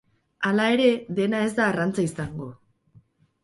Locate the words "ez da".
1.49-1.67